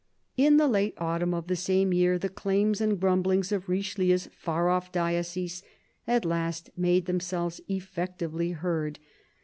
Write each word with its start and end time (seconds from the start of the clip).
In 0.35 0.57
the 0.57 0.67
late 0.67 0.95
autumn 0.97 1.31
of 1.31 1.45
the 1.45 1.55
same 1.55 1.93
year 1.93 2.17
the 2.17 2.27
claims 2.27 2.81
and 2.81 2.99
grumblings 2.99 3.51
of 3.51 3.69
Richelieu's 3.69 4.29
far 4.35 4.67
off 4.67 4.91
diocese 4.91 5.61
at 6.07 6.25
last 6.25 6.71
made 6.75 7.05
themselves 7.05 7.61
effectively 7.67 8.49
heard. 8.49 8.97